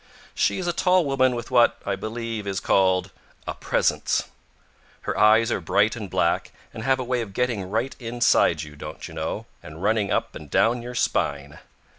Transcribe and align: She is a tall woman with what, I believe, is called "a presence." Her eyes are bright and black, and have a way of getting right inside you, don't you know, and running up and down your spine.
She 0.33 0.57
is 0.57 0.65
a 0.65 0.73
tall 0.73 1.05
woman 1.05 1.35
with 1.35 1.51
what, 1.51 1.79
I 1.85 1.95
believe, 1.95 2.47
is 2.47 2.59
called 2.59 3.11
"a 3.45 3.53
presence." 3.53 4.23
Her 5.01 5.15
eyes 5.15 5.51
are 5.51 5.61
bright 5.61 5.95
and 5.95 6.09
black, 6.09 6.49
and 6.73 6.81
have 6.81 6.99
a 6.99 7.03
way 7.03 7.21
of 7.21 7.33
getting 7.33 7.69
right 7.69 7.95
inside 7.99 8.63
you, 8.63 8.75
don't 8.75 9.07
you 9.07 9.13
know, 9.13 9.45
and 9.61 9.83
running 9.83 10.11
up 10.11 10.33
and 10.33 10.49
down 10.49 10.81
your 10.81 10.95
spine. 10.95 11.59